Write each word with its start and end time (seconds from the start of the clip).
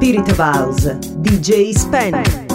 Spirit 0.00 0.30
of 0.30 0.38
House, 0.38 0.86
DJ 1.20 1.74
Spen. 1.76 2.49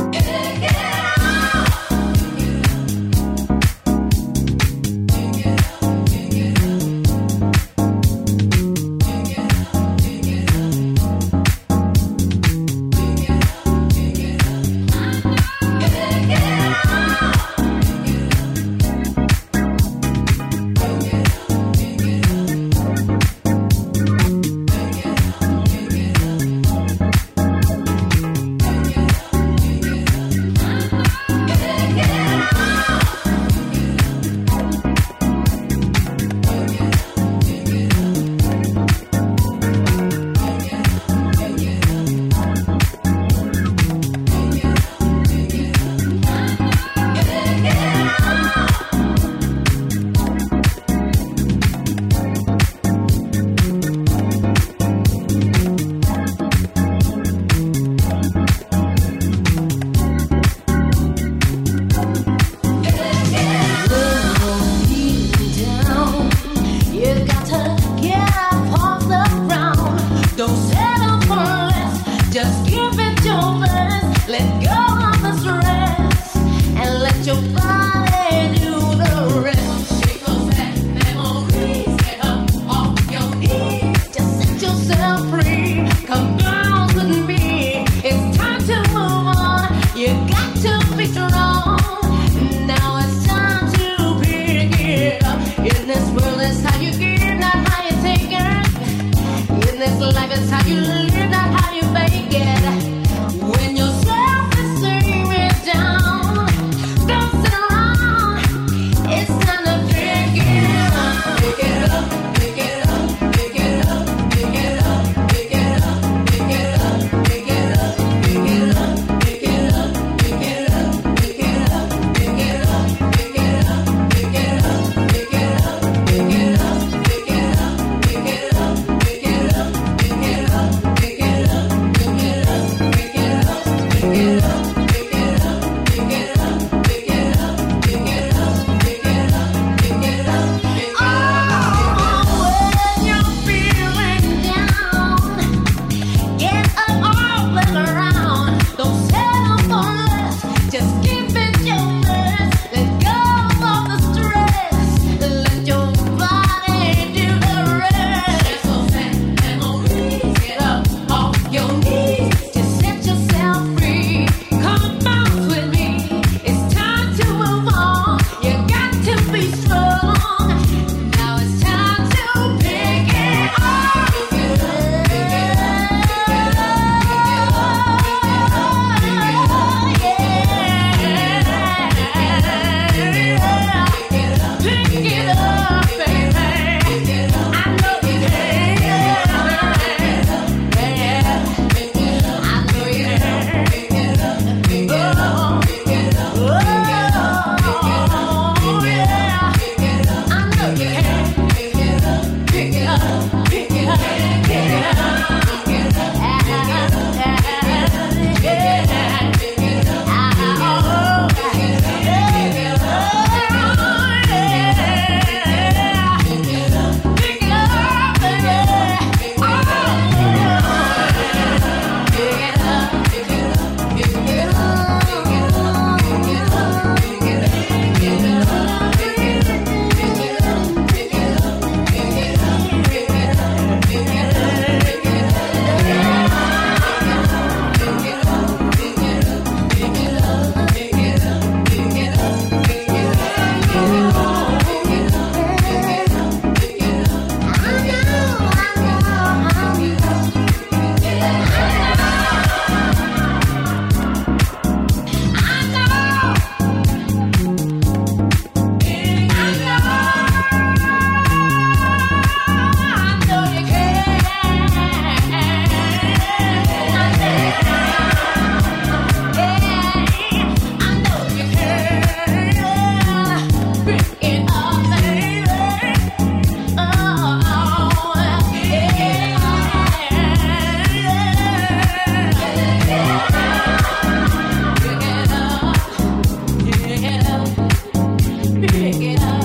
picking 288.67 289.19
up. 289.21 289.44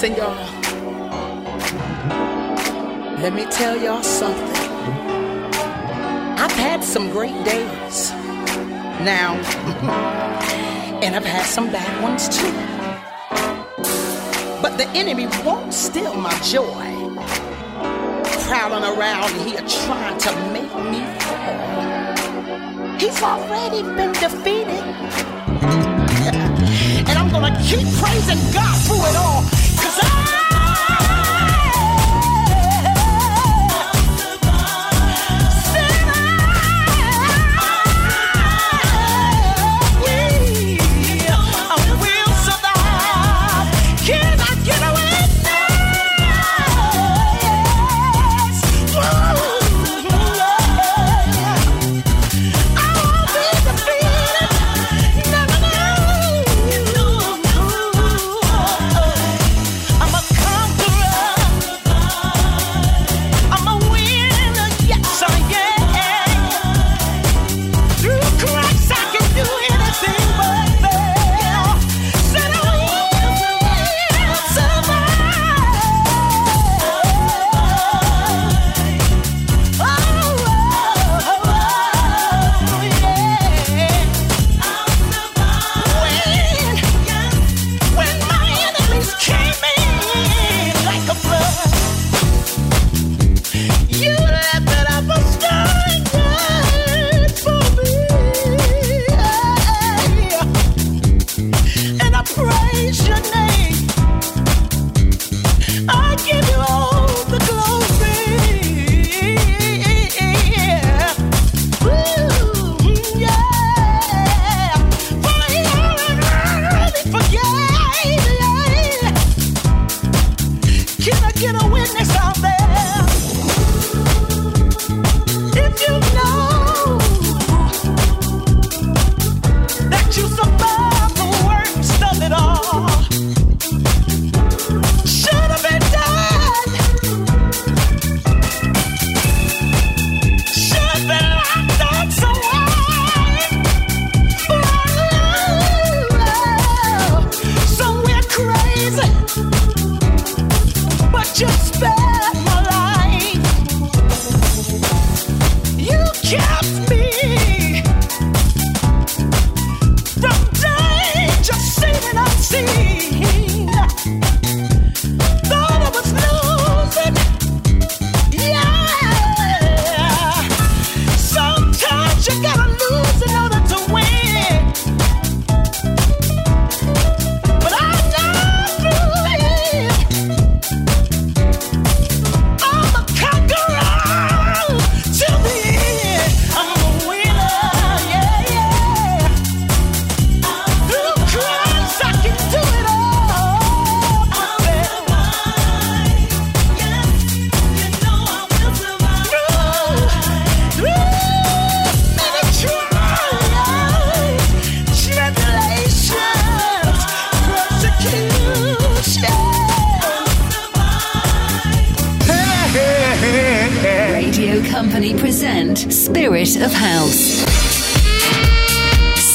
Listen, 0.00 0.16
y'all. 0.16 0.32
Let 3.20 3.34
me 3.34 3.44
tell 3.50 3.76
y'all 3.76 4.02
something. 4.02 4.56
I've 6.38 6.52
had 6.52 6.82
some 6.82 7.10
great 7.10 7.44
days 7.44 8.10
now, 9.04 9.34
and 11.02 11.14
I've 11.14 11.26
had 11.26 11.44
some 11.44 11.70
bad 11.70 12.02
ones 12.02 12.30
too. 12.30 12.50
But 14.62 14.78
the 14.78 14.88
enemy 14.94 15.26
won't 15.44 15.74
steal 15.74 16.14
my 16.14 16.32
joy. 16.44 16.96
Prowling 18.48 18.84
around 18.84 19.30
here 19.46 19.60
trying 19.68 20.16
to 20.16 20.32
make 20.50 20.74
me 20.92 21.04
fall. 21.20 22.96
He's 22.98 23.22
already 23.22 23.82
been 23.82 24.12
defeated. 24.12 24.70
and 27.06 27.18
I'm 27.18 27.28
gonna 27.30 27.54
keep 27.62 27.86
praising 28.00 28.40
God 28.54 28.76
through 28.86 29.04
it 29.04 29.16
all. 29.16 29.59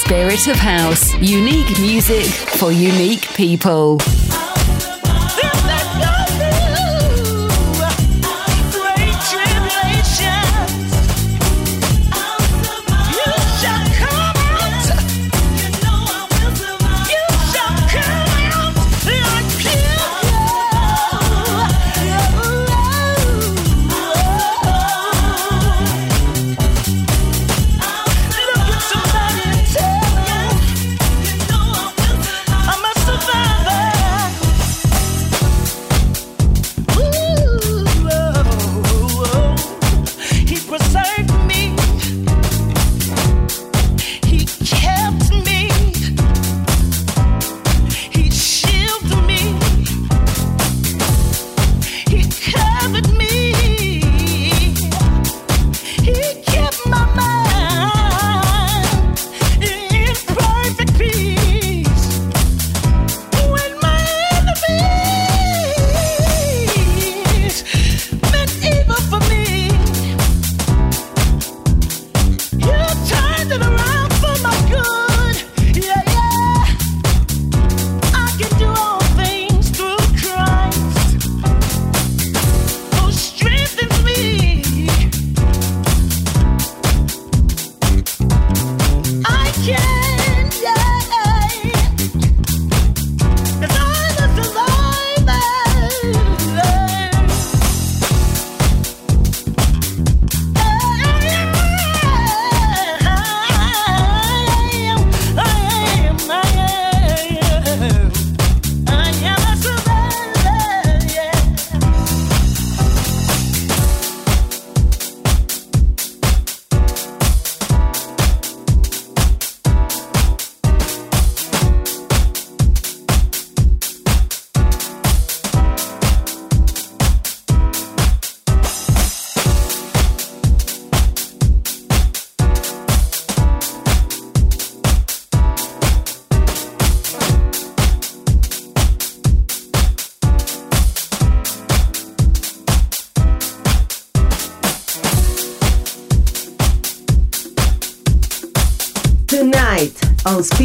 Spirit 0.05 0.47
of 0.49 0.57
House. 0.57 1.15
Unique 1.15 1.79
music 1.79 2.27
for 2.27 2.71
unique 2.71 3.23
people. 3.33 3.97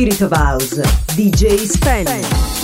Spirit 0.00 0.22
of 0.22 0.32
House, 0.32 0.78
DJ 1.14 1.58
Spen. 1.58 2.59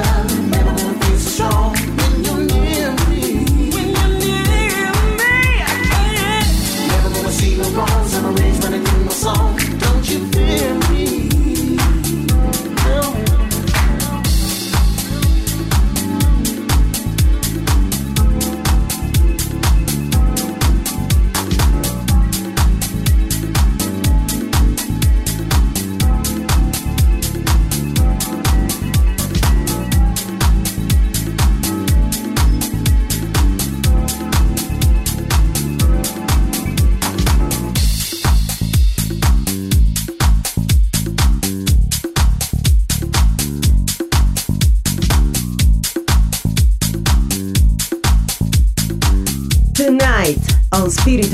love. 0.00 0.39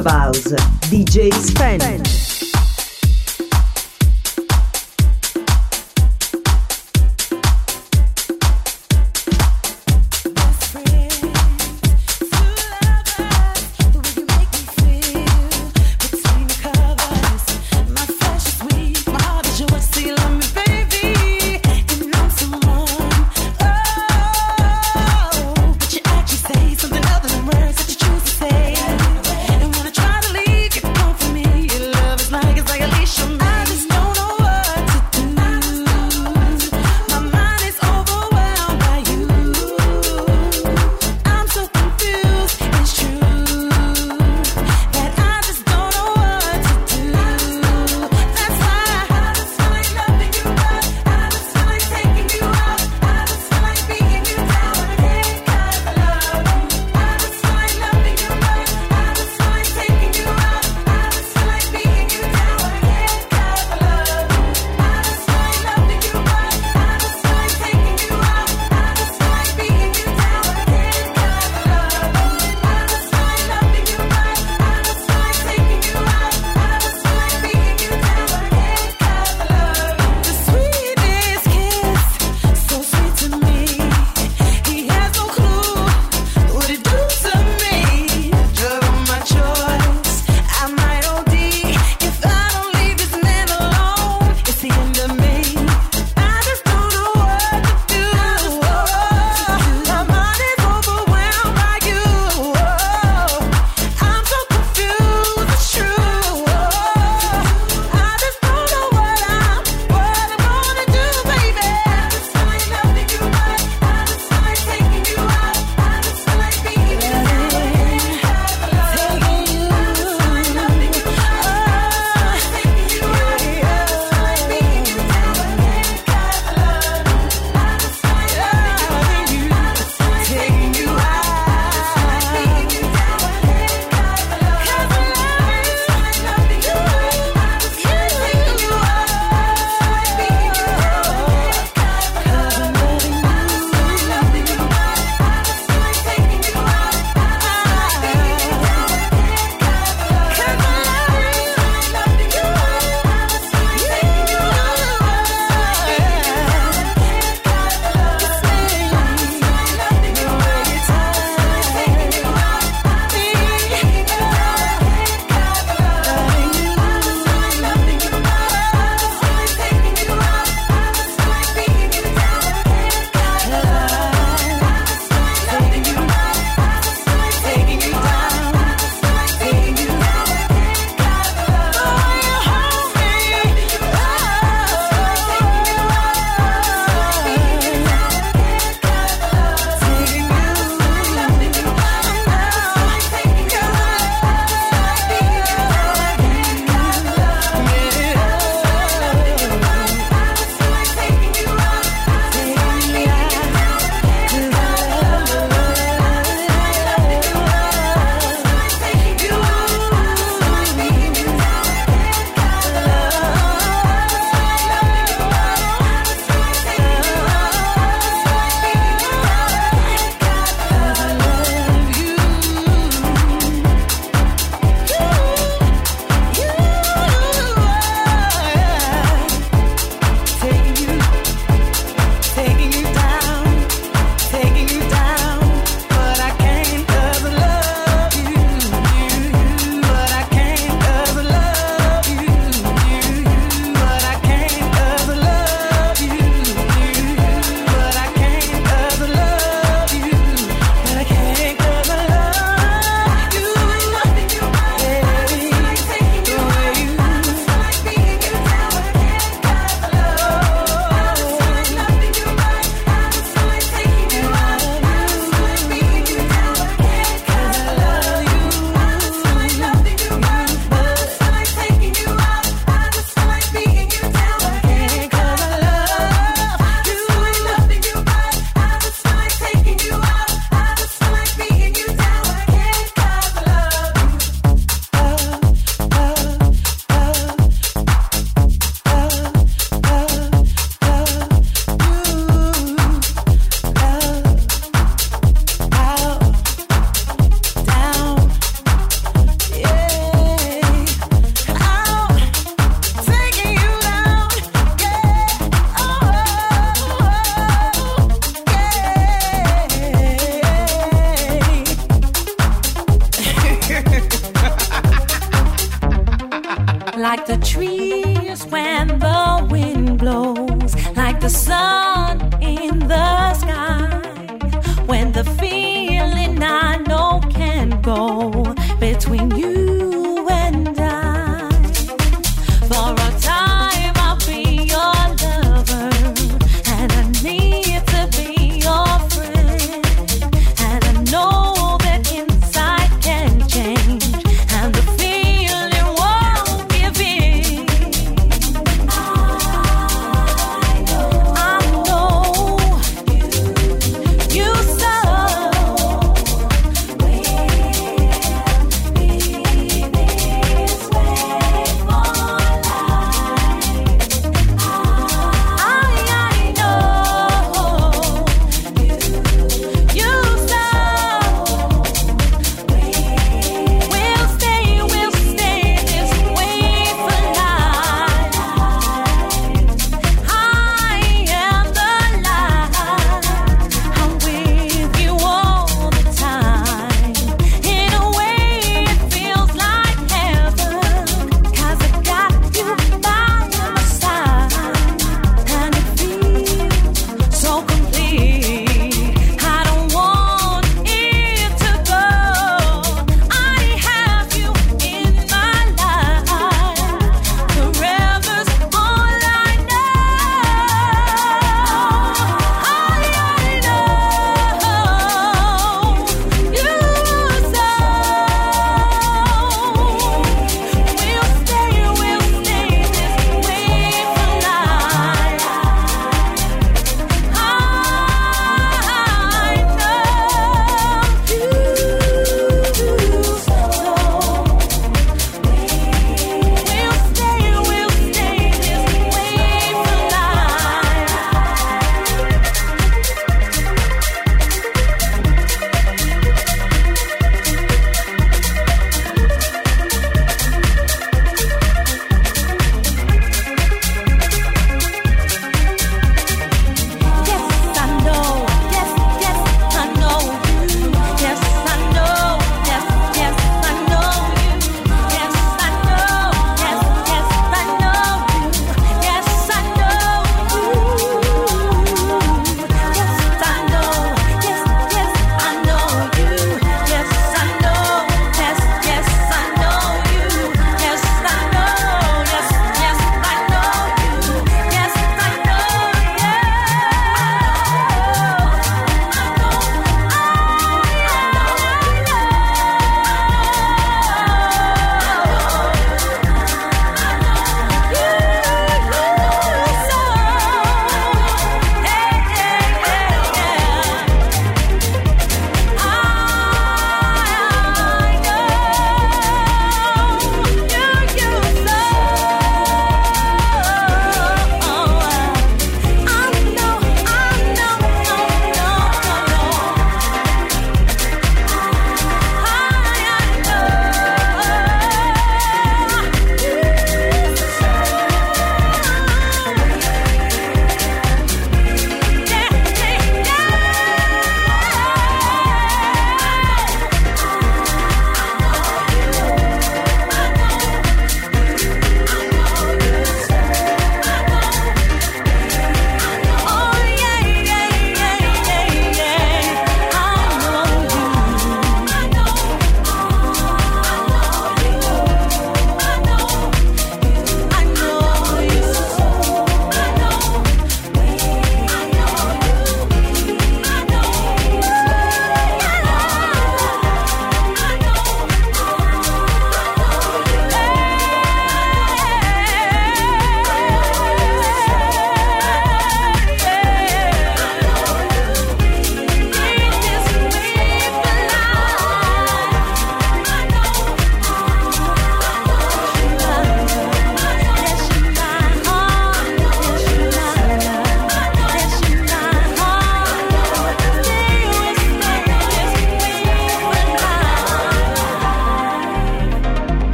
House, 0.00 0.52
DJ 0.88 1.30
Spen. 1.34 2.21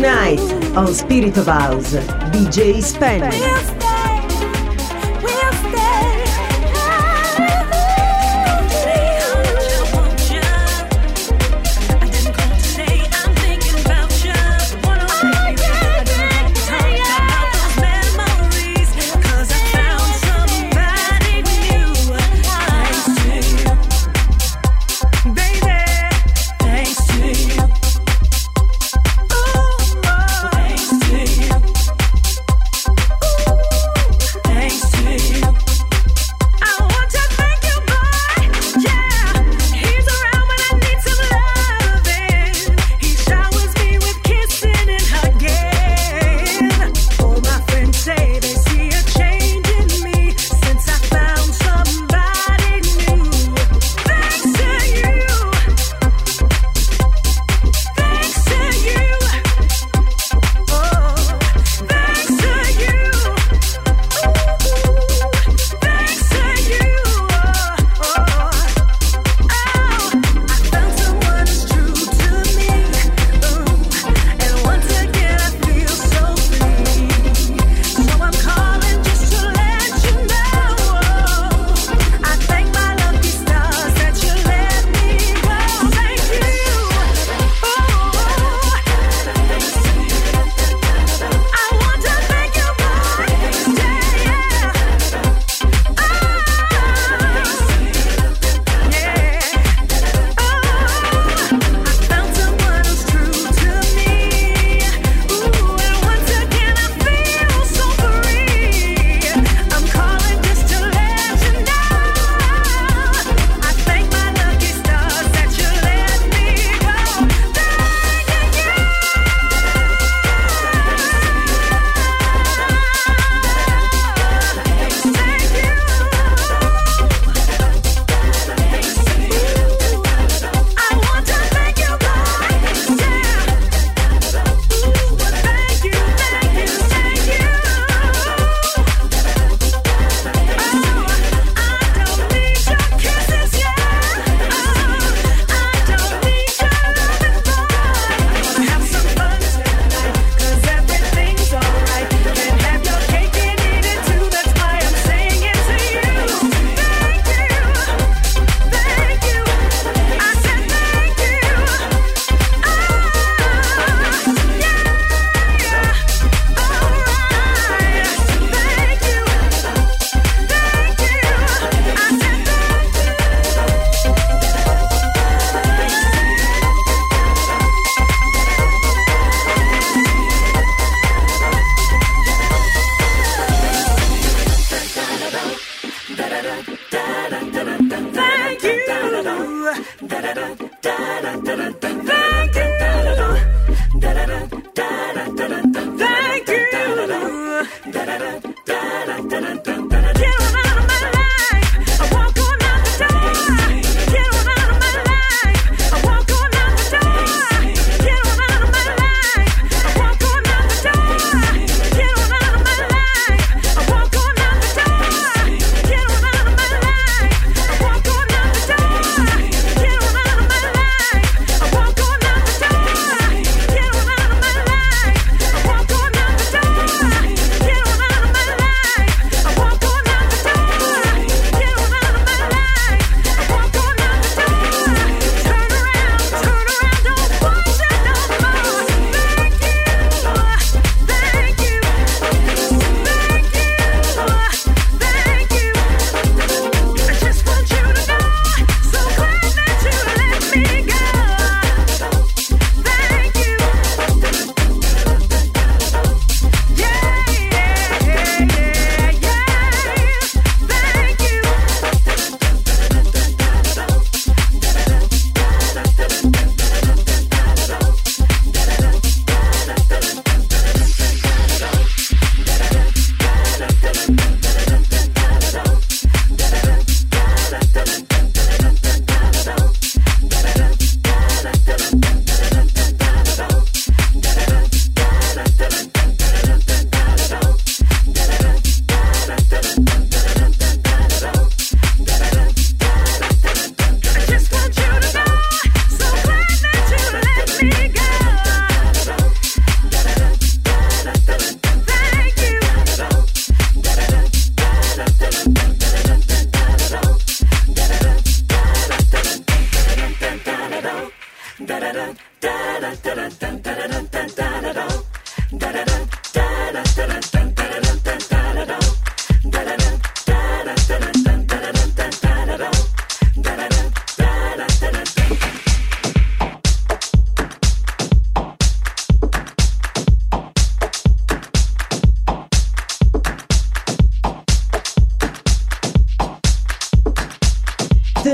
Tonight 0.00 0.40
on 0.78 0.94
Spirit 0.94 1.36
of 1.36 1.44
House, 1.44 1.92
DJ 2.32 2.80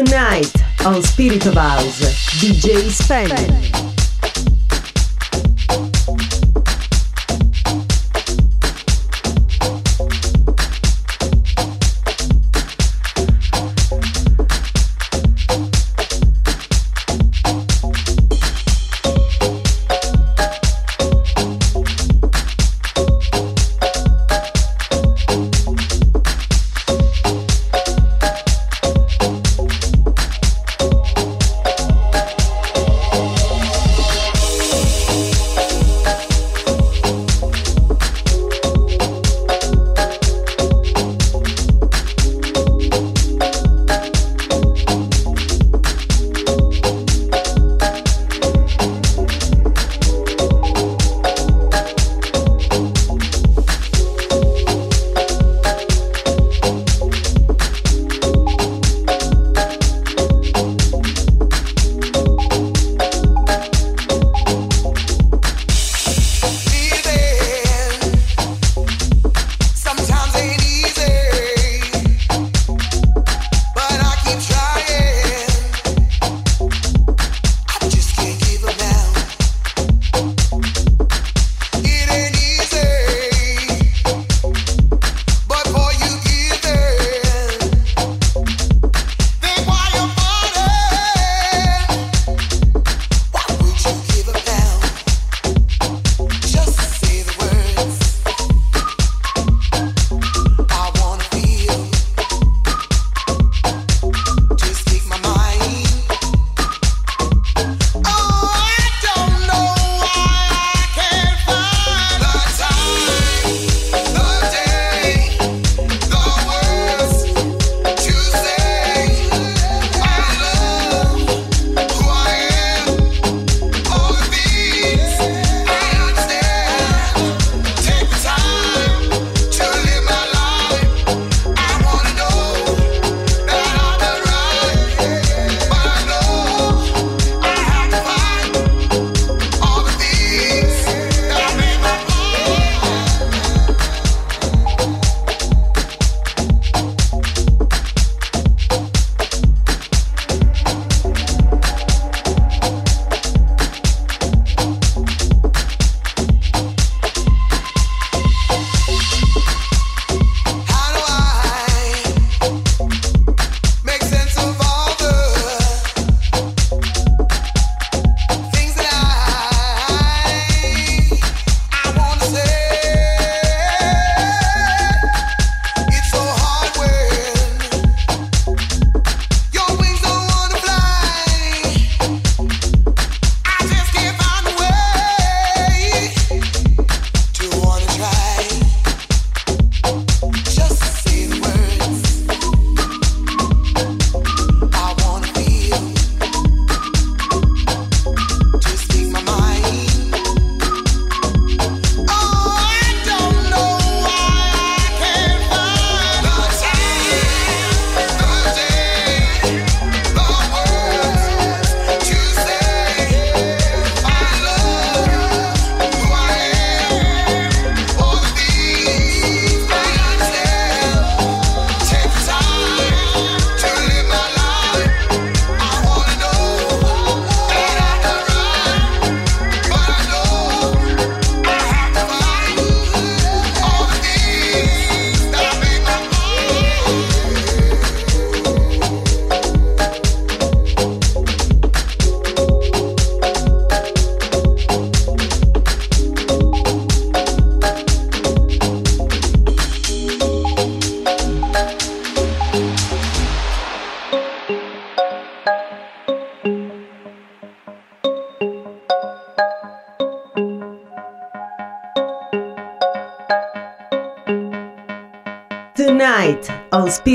Spen. 0.05 0.53
on 0.87 1.03
Spirit 1.03 1.47
of 1.47 1.55
House, 1.55 2.01
DJ 2.41 2.91
Spen. 2.91 3.86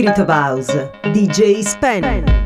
Spirit 0.01 0.17
of 0.17 0.29
House, 0.29 0.71
DJ 1.13 1.63
Spen. 1.63 2.40